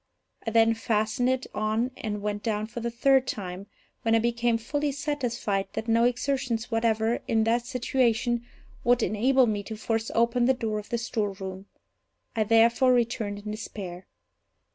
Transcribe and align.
I 0.47 0.49
then 0.49 0.73
fastened 0.73 1.29
it 1.29 1.45
on 1.53 1.91
and 1.95 2.23
went 2.23 2.41
down 2.41 2.65
for 2.65 2.79
the 2.79 2.89
third 2.89 3.27
time, 3.27 3.67
when 4.01 4.15
I 4.15 4.17
became 4.17 4.57
fully 4.57 4.91
satisfied 4.91 5.67
that 5.73 5.87
no 5.87 6.05
exertions 6.05 6.71
whatever, 6.71 7.19
in 7.27 7.43
that 7.43 7.67
situation, 7.67 8.43
would 8.83 9.03
enable 9.03 9.45
me 9.45 9.61
to 9.61 9.77
force 9.77 10.09
open 10.15 10.45
the 10.45 10.55
door 10.55 10.79
of 10.79 10.89
the 10.89 10.97
storeroom. 10.97 11.67
I 12.35 12.45
therefore 12.45 12.93
returned 12.93 13.45
in 13.45 13.51
despair. 13.51 14.07